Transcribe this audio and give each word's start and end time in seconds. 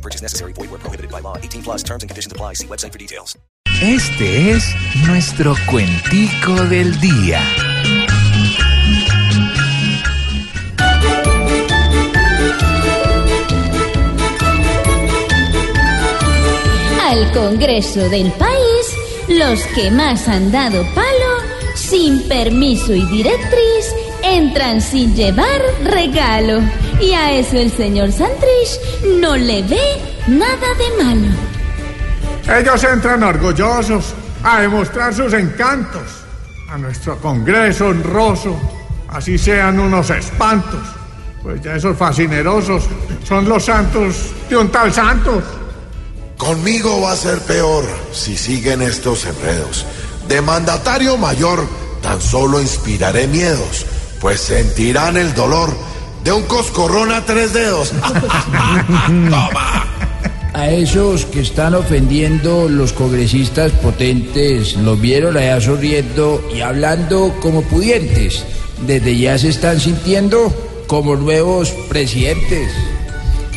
No 0.00 0.02
purchase 0.02 0.22
necessary. 0.22 0.52
Void 0.54 0.70
where 0.70 0.80
prohibited 0.80 1.10
by 1.10 1.20
law. 1.20 1.36
18 1.36 1.62
plus 1.62 1.82
terms 1.82 2.02
and 2.02 2.08
conditions 2.08 2.32
apply. 2.32 2.54
See 2.54 2.66
website 2.66 2.92
for 2.92 2.98
details. 2.98 3.36
Este 3.82 4.50
es 4.50 4.74
nuestro 5.06 5.54
cuentico 5.70 6.54
del 6.68 6.98
día. 7.00 7.40
Al 17.06 17.32
Congreso 17.32 18.08
del 18.08 18.32
país, 18.32 18.94
los 19.28 19.62
que 19.74 19.90
más 19.90 20.28
han 20.28 20.50
dado 20.50 20.82
palo, 20.94 21.39
sin 21.80 22.28
permiso 22.28 22.92
y 22.92 23.04
directriz, 23.06 23.94
entran 24.22 24.80
sin 24.80 25.14
llevar 25.14 25.60
regalo. 25.82 26.60
Y 27.00 27.12
a 27.12 27.32
eso 27.32 27.56
el 27.56 27.70
señor 27.72 28.12
Santrich 28.12 28.78
no 29.20 29.36
le 29.36 29.62
ve 29.62 30.00
nada 30.28 30.68
de 30.78 31.04
malo. 31.04 31.28
Ellos 32.58 32.84
entran 32.84 33.22
orgullosos 33.22 34.14
a 34.42 34.60
demostrar 34.60 35.14
sus 35.14 35.32
encantos 35.32 36.02
a 36.68 36.78
nuestro 36.78 37.16
Congreso 37.18 37.86
honroso, 37.86 38.58
así 39.08 39.38
sean 39.38 39.78
unos 39.80 40.10
espantos, 40.10 40.80
pues 41.42 41.60
ya 41.62 41.76
esos 41.76 41.96
fascinerosos 41.96 42.84
son 43.26 43.48
los 43.48 43.64
santos 43.64 44.32
de 44.48 44.56
un 44.56 44.70
tal 44.70 44.92
Santos. 44.92 45.42
Conmigo 46.36 47.02
va 47.02 47.12
a 47.12 47.16
ser 47.16 47.38
peor 47.40 47.84
si 48.12 48.36
siguen 48.36 48.82
estos 48.82 49.26
enredos. 49.26 49.84
De 50.30 50.40
mandatario 50.40 51.16
mayor 51.16 51.66
tan 52.00 52.22
solo 52.22 52.60
inspiraré 52.60 53.26
miedos, 53.26 53.84
pues 54.20 54.40
sentirán 54.40 55.16
el 55.16 55.34
dolor 55.34 55.76
de 56.22 56.30
un 56.30 56.44
coscorrón 56.44 57.10
a 57.10 57.26
tres 57.26 57.52
dedos. 57.52 57.90
Toma. 59.08 59.86
A 60.54 60.68
esos 60.70 61.24
que 61.26 61.40
están 61.40 61.74
ofendiendo 61.74 62.68
los 62.68 62.92
congresistas 62.92 63.72
potentes, 63.72 64.76
los 64.76 65.00
vieron 65.00 65.36
allá 65.36 65.60
sonriendo 65.60 66.40
y 66.54 66.60
hablando 66.60 67.34
como 67.40 67.62
pudientes. 67.62 68.44
Desde 68.86 69.18
ya 69.18 69.36
se 69.36 69.48
están 69.48 69.80
sintiendo 69.80 70.54
como 70.86 71.16
nuevos 71.16 71.70
presidentes. 71.88 72.72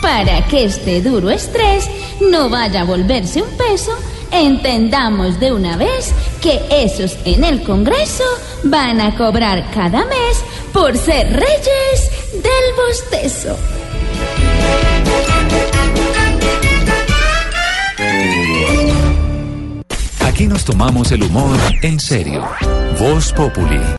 Para 0.00 0.46
que 0.46 0.66
este 0.66 1.02
duro 1.02 1.30
estrés 1.30 1.90
no 2.30 2.48
vaya 2.48 2.82
a 2.82 2.84
volverse 2.84 3.42
un 3.42 3.50
peso, 3.56 3.90
entendamos 4.30 5.40
de 5.40 5.52
una 5.52 5.76
vez 5.76 6.14
que 6.40 6.60
esos 6.70 7.16
en 7.24 7.44
el 7.44 7.62
Congreso 7.62 8.24
van 8.64 9.00
a 9.00 9.16
cobrar 9.16 9.70
cada 9.72 10.04
mes 10.04 10.44
por 10.72 10.96
ser 10.96 11.32
reyes 11.32 12.10
del 12.32 12.74
bostezo. 12.76 13.56
Aquí 20.20 20.46
nos 20.46 20.64
tomamos 20.64 21.12
el 21.12 21.22
humor 21.22 21.58
en 21.82 22.00
serio. 22.00 22.48
Voz 22.98 23.32
Populi. 23.32 23.98